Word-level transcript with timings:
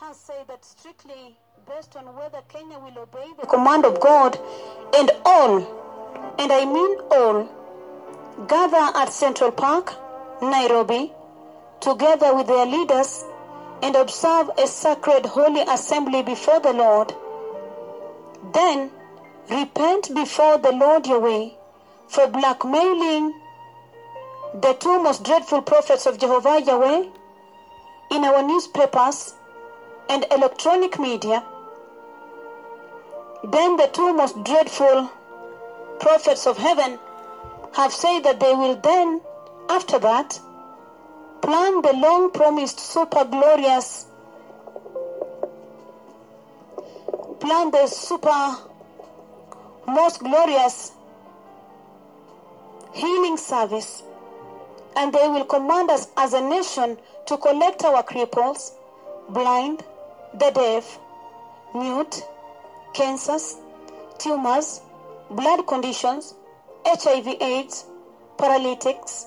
Has 0.00 0.16
said 0.16 0.46
that 0.46 0.64
strictly 0.64 1.36
based 1.66 1.96
on 1.96 2.04
whether 2.14 2.40
Kenya 2.48 2.78
will 2.78 3.02
obey 3.02 3.26
the 3.40 3.46
command 3.46 3.84
of 3.84 3.98
God 4.00 4.38
and 4.96 5.10
all, 5.24 5.58
and 6.38 6.52
I 6.52 6.64
mean 6.64 6.98
all, 7.10 7.48
gather 8.46 8.96
at 8.96 9.12
Central 9.12 9.50
Park, 9.50 9.92
Nairobi, 10.40 11.12
together 11.80 12.32
with 12.34 12.46
their 12.46 12.64
leaders 12.64 13.24
and 13.82 13.96
observe 13.96 14.50
a 14.56 14.68
sacred 14.68 15.26
holy 15.26 15.62
assembly 15.62 16.22
before 16.22 16.60
the 16.60 16.72
Lord. 16.72 17.12
Then 18.54 18.90
repent 19.50 20.14
before 20.14 20.58
the 20.58 20.72
Lord 20.72 21.08
Yahweh 21.08 21.50
for 22.08 22.28
blackmailing 22.28 23.34
the 24.54 24.74
two 24.74 25.02
most 25.02 25.24
dreadful 25.24 25.62
prophets 25.62 26.06
of 26.06 26.18
Jehovah 26.18 26.62
Yahweh 26.62 27.19
in 28.10 28.24
our 28.24 28.42
newspapers 28.42 29.34
and 30.08 30.26
electronic 30.30 30.98
media. 30.98 31.42
Then 33.44 33.76
the 33.76 33.88
two 33.92 34.12
most 34.12 34.42
dreadful 34.44 35.10
prophets 36.00 36.46
of 36.46 36.58
heaven 36.58 36.98
have 37.74 37.92
said 37.92 38.20
that 38.20 38.40
they 38.40 38.52
will 38.52 38.76
then, 38.76 39.20
after 39.68 39.98
that, 39.98 40.38
plan 41.40 41.82
the 41.82 41.92
long 41.92 42.30
promised 42.30 42.80
super 42.80 43.24
glorious 43.24 44.06
plan 47.40 47.70
the 47.70 47.86
super 47.86 48.56
most 49.86 50.20
glorious 50.20 50.92
healing 52.92 53.36
service 53.36 54.02
and 54.96 55.12
they 55.12 55.28
will 55.28 55.44
command 55.44 55.90
us 55.90 56.08
as 56.16 56.32
a 56.32 56.40
nation 56.40 56.96
to 57.26 57.36
collect 57.38 57.84
our 57.84 58.02
cripples 58.02 58.72
blind 59.30 59.84
the 60.34 60.50
deaf 60.50 60.98
mute 61.74 62.22
cancers 62.92 63.56
tumors 64.18 64.80
blood 65.30 65.66
conditions 65.66 66.34
hiv 66.84 67.28
aids 67.40 67.84
paralytics 68.38 69.26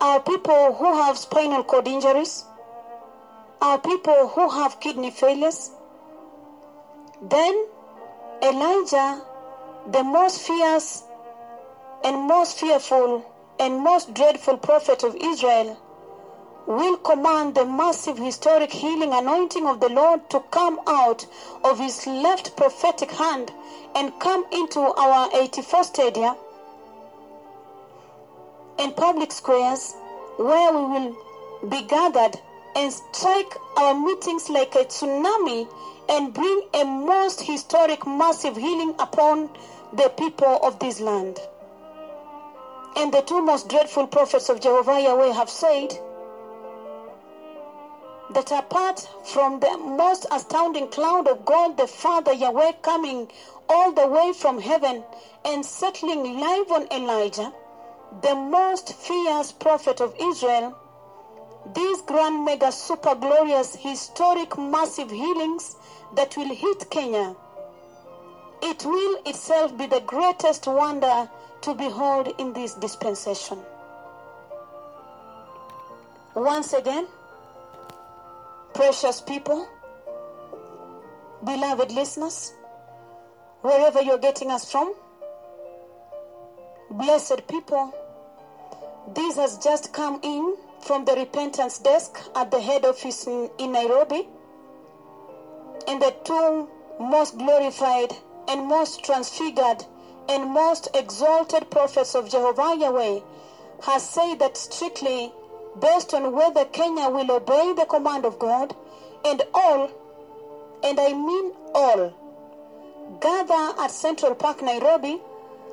our 0.00 0.20
people 0.20 0.74
who 0.74 0.92
have 0.92 1.16
spinal 1.16 1.64
cord 1.64 1.88
injuries, 1.88 2.44
our 3.62 3.78
people 3.78 4.28
who 4.28 4.48
have 4.50 4.78
kidney 4.78 5.10
failures. 5.10 5.70
Then 7.22 7.66
Elijah, 8.42 9.22
the 9.90 10.04
most 10.04 10.42
fierce 10.46 11.04
and 12.04 12.28
most 12.28 12.60
fearful 12.60 13.24
and 13.58 13.80
most 13.80 14.14
dreadful 14.14 14.56
prophet 14.58 15.02
of 15.02 15.16
Israel, 15.16 15.76
will 16.66 16.96
command 16.96 17.54
the 17.54 17.64
massive 17.64 18.18
historic 18.18 18.72
healing 18.72 19.12
anointing 19.12 19.66
of 19.66 19.78
the 19.80 19.88
Lord 19.88 20.28
to 20.30 20.40
come 20.50 20.80
out 20.86 21.24
of 21.62 21.78
his 21.78 22.06
left 22.06 22.56
prophetic 22.56 23.12
hand 23.12 23.52
and 23.94 24.18
come 24.18 24.44
into 24.50 24.80
our 24.80 25.30
84 25.32 25.84
stadia 25.84 26.36
and 28.78 28.96
public 28.96 29.30
squares 29.30 29.94
where 30.38 30.72
we 30.72 30.84
will 30.84 31.16
be 31.68 31.82
gathered 31.82 32.36
and 32.74 32.92
strike 32.92 33.56
our 33.76 33.94
meetings 33.94 34.50
like 34.50 34.74
a 34.74 34.84
tsunami 34.84 35.68
and 36.08 36.34
bring 36.34 36.62
a 36.74 36.84
most 36.84 37.40
historic 37.40 38.06
massive 38.06 38.56
healing 38.56 38.94
upon 38.98 39.48
the 39.92 40.12
people 40.18 40.58
of 40.62 40.78
this 40.78 41.00
land. 41.00 41.40
And 42.96 43.12
the 43.12 43.20
two 43.20 43.42
most 43.42 43.68
dreadful 43.68 44.06
prophets 44.06 44.48
of 44.48 44.60
Jehovah 44.60 44.98
Yahweh 44.98 45.32
have 45.32 45.50
said 45.50 45.92
that 48.30 48.50
apart 48.50 49.06
from 49.24 49.60
the 49.60 49.76
most 49.76 50.26
astounding 50.32 50.88
cloud 50.88 51.28
of 51.28 51.44
God 51.44 51.76
the 51.76 51.86
Father 51.86 52.32
Yahweh 52.32 52.72
coming 52.82 53.30
all 53.68 53.92
the 53.92 54.06
way 54.06 54.32
from 54.32 54.60
heaven 54.60 55.04
and 55.44 55.64
settling 55.64 56.40
live 56.40 56.72
on 56.72 56.88
Elijah, 56.90 57.52
the 58.22 58.34
most 58.34 58.94
fierce 58.94 59.52
prophet 59.52 60.00
of 60.00 60.14
Israel, 60.18 60.76
these 61.74 62.00
grand 62.02 62.44
mega 62.44 62.72
super 62.72 63.14
glorious 63.14 63.74
historic 63.74 64.56
massive 64.56 65.10
healings 65.10 65.76
that 66.14 66.36
will 66.36 66.54
hit 66.54 66.88
Kenya, 66.90 67.36
it 68.62 68.84
will 68.86 69.18
itself 69.26 69.76
be 69.76 69.86
the 69.86 70.00
greatest 70.00 70.66
wonder 70.66 71.28
to 71.66 71.74
behold 71.74 72.32
in 72.38 72.52
this 72.52 72.74
dispensation. 72.74 73.58
Once 76.36 76.72
again, 76.72 77.08
precious 78.72 79.20
people, 79.20 79.66
beloved 81.44 81.90
listeners, 81.90 82.54
wherever 83.62 84.00
you're 84.00 84.24
getting 84.26 84.52
us 84.52 84.70
from, 84.70 84.94
blessed 86.88 87.42
people, 87.48 87.92
this 89.16 89.34
has 89.34 89.58
just 89.58 89.92
come 89.92 90.20
in 90.22 90.56
from 90.82 91.04
the 91.04 91.14
repentance 91.14 91.80
desk 91.80 92.20
at 92.36 92.52
the 92.52 92.60
head 92.60 92.84
office 92.84 93.26
in, 93.26 93.50
in 93.58 93.72
Nairobi. 93.72 94.28
And 95.88 96.00
the 96.00 96.14
two 96.22 96.68
most 97.00 97.36
glorified 97.36 98.12
and 98.46 98.68
most 98.68 99.04
transfigured 99.04 99.84
and 100.28 100.50
most 100.50 100.88
exalted 100.94 101.70
prophets 101.70 102.14
of 102.14 102.28
Jehovah 102.28 102.76
Yahweh 102.76 103.20
has 103.82 104.08
said 104.08 104.38
that 104.38 104.56
strictly 104.56 105.32
based 105.80 106.14
on 106.14 106.32
whether 106.32 106.64
Kenya 106.64 107.08
will 107.08 107.30
obey 107.30 107.72
the 107.74 107.86
command 107.86 108.24
of 108.24 108.38
God 108.38 108.74
and 109.24 109.42
all, 109.54 109.90
and 110.82 110.98
I 110.98 111.12
mean 111.12 111.52
all, 111.74 112.14
gather 113.20 113.80
at 113.80 113.90
Central 113.90 114.34
Park, 114.34 114.62
Nairobi, 114.62 115.20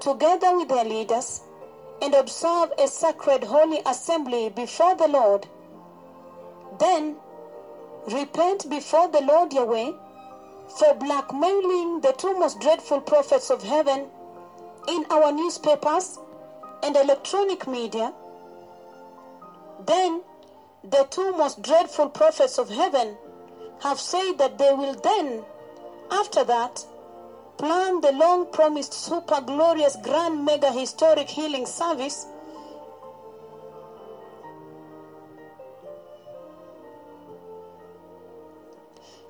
together 0.00 0.56
with 0.56 0.68
their 0.68 0.84
leaders 0.84 1.40
and 2.02 2.14
observe 2.14 2.72
a 2.78 2.86
sacred 2.86 3.44
holy 3.44 3.80
assembly 3.86 4.50
before 4.50 4.94
the 4.96 5.08
Lord. 5.08 5.46
Then 6.78 7.16
repent 8.12 8.68
before 8.68 9.08
the 9.08 9.22
Lord 9.22 9.52
Yahweh 9.52 9.92
for 10.78 10.94
blackmailing 10.94 12.00
the 12.00 12.12
two 12.12 12.38
most 12.38 12.60
dreadful 12.60 13.00
prophets 13.00 13.50
of 13.50 13.62
heaven 13.62 14.08
in 14.88 15.04
our 15.10 15.32
newspapers 15.32 16.18
and 16.82 16.96
electronic 16.96 17.66
media. 17.66 18.12
Then 19.86 20.22
the 20.84 21.06
two 21.10 21.36
most 21.36 21.62
dreadful 21.62 22.08
prophets 22.10 22.58
of 22.58 22.68
heaven 22.68 23.16
have 23.82 24.00
said 24.00 24.38
that 24.38 24.58
they 24.58 24.72
will 24.72 24.94
then, 24.94 25.44
after 26.10 26.44
that, 26.44 26.84
plan 27.58 28.00
the 28.00 28.12
long 28.12 28.50
promised 28.52 28.92
super 28.92 29.40
glorious 29.40 29.96
grand 30.02 30.44
mega 30.44 30.70
historic 30.70 31.28
healing 31.28 31.66
service 31.66 32.26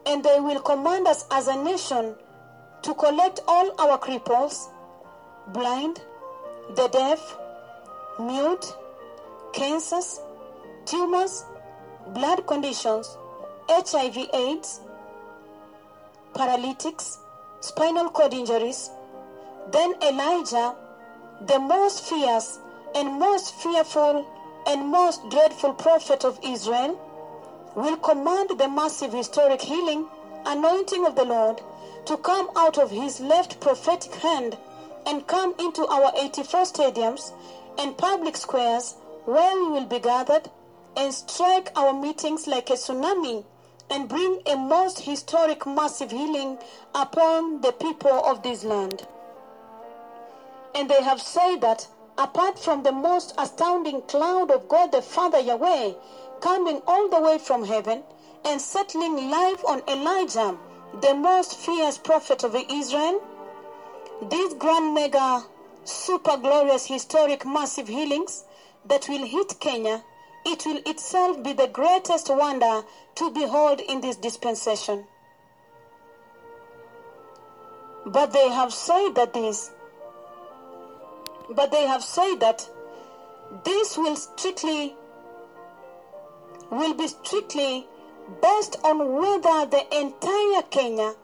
and 0.06 0.24
they 0.24 0.38
will 0.40 0.60
command 0.60 1.06
us 1.06 1.24
as 1.30 1.48
a 1.48 1.56
nation 1.62 2.14
to 2.82 2.94
collect 2.94 3.40
all 3.46 3.70
our 3.80 3.98
cripples 3.98 4.68
blind 5.54 6.00
the 6.76 6.88
deaf 6.88 7.36
mute 8.18 8.72
cancers 9.52 10.20
tumors 10.84 11.44
blood 12.08 12.46
conditions 12.46 13.16
hiv 13.68 14.16
aids 14.32 14.80
paralytics 16.34 17.18
spinal 17.60 18.10
cord 18.10 18.32
injuries. 18.32 18.90
Then 19.72 19.94
Elijah, 20.02 20.74
the 21.46 21.58
most 21.58 22.04
fierce 22.04 22.58
and 22.94 23.18
most 23.18 23.54
fearful 23.54 24.24
and 24.66 24.88
most 24.88 25.28
dreadful 25.30 25.74
prophet 25.74 26.24
of 26.24 26.38
Israel, 26.44 27.00
will 27.74 27.96
command 27.96 28.50
the 28.58 28.68
massive 28.68 29.12
historic 29.12 29.60
healing 29.60 30.06
anointing 30.44 31.06
of 31.06 31.16
the 31.16 31.24
Lord 31.24 31.60
to 32.06 32.16
come 32.18 32.48
out 32.56 32.78
of 32.78 32.90
his 32.90 33.20
left 33.20 33.58
prophetic 33.60 34.14
hand 34.14 34.56
and 35.06 35.26
come 35.26 35.54
into 35.58 35.86
our 35.86 36.12
84 36.20 36.62
stadiums 36.62 37.32
and 37.78 37.96
public 37.96 38.36
squares 38.36 38.96
where 39.24 39.54
we 39.56 39.70
will 39.70 39.86
be 39.86 40.00
gathered 40.00 40.50
and 40.96 41.12
strike 41.14 41.70
our 41.76 41.92
meetings 41.92 42.46
like 42.46 42.70
a 42.70 42.74
tsunami 42.74 43.44
and 43.90 44.08
bring 44.08 44.40
a 44.46 44.56
most 44.56 45.00
historic 45.00 45.66
massive 45.66 46.10
healing 46.10 46.58
upon 46.94 47.60
the 47.60 47.72
people 47.72 48.24
of 48.24 48.42
this 48.42 48.64
land. 48.64 49.06
And 50.74 50.90
they 50.90 51.02
have 51.02 51.20
said 51.20 51.60
that 51.60 51.86
apart 52.18 52.58
from 52.58 52.82
the 52.82 52.92
most 52.92 53.34
astounding 53.38 54.02
cloud 54.02 54.50
of 54.50 54.68
God 54.68 54.92
the 54.92 55.02
Father 55.02 55.38
Yahweh 55.38 55.92
coming 56.40 56.82
all 56.86 57.08
the 57.08 57.20
way 57.20 57.38
from 57.38 57.64
heaven 57.64 58.02
and 58.44 58.60
settling 58.60 59.30
live 59.30 59.64
on 59.64 59.82
Elijah, 59.88 60.56
the 61.00 61.14
most 61.14 61.56
fierce 61.56 61.98
prophet 61.98 62.44
of 62.44 62.56
Israel, 62.70 63.22
these 64.30 64.54
grand 64.54 64.94
mega 64.94 65.44
super 65.84 66.36
glorious 66.36 66.86
historic 66.86 67.44
massive 67.46 67.88
healings 67.88 68.44
that 68.84 69.08
will 69.08 69.26
hit 69.26 69.58
Kenya 69.60 70.02
it 70.46 70.64
will 70.64 70.80
itself 70.86 71.42
be 71.42 71.52
the 71.52 71.66
greatest 71.66 72.30
wonder 72.30 72.82
to 73.16 73.30
behold 73.32 73.80
in 73.80 74.00
this 74.00 74.14
dispensation. 74.14 75.04
But 78.06 78.32
they 78.32 78.48
have 78.48 78.72
said 78.72 79.10
that 79.16 79.34
this, 79.34 79.72
but 81.50 81.72
they 81.72 81.84
have 81.86 82.04
said 82.04 82.36
that 82.36 82.68
this 83.64 83.98
will 83.98 84.14
strictly 84.14 84.94
will 86.70 86.94
be 86.94 87.08
strictly 87.08 87.86
based 88.40 88.76
on 88.84 88.98
whether 89.14 89.66
the 89.66 89.82
entire 90.00 90.62
Kenya 90.70 91.14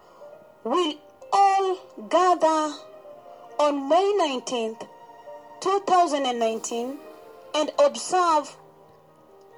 will 0.65 0.95
gather 2.13 2.75
on 3.59 3.89
May 3.89 4.13
19th, 4.21 4.87
2019 5.63 6.99
and 7.55 7.71
observe 7.83 8.55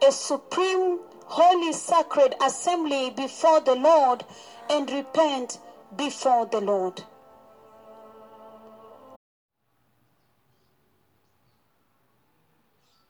a 0.07 0.13
supreme 0.13 1.01
holy 1.25 1.73
sacred 1.73 2.37
assembly 2.41 3.11
before 3.11 3.61
the 3.61 3.75
Lord 3.75 4.25
and 4.71 4.89
repent 4.89 5.59
before 5.97 6.47
the 6.47 6.61
Lord. 6.61 7.03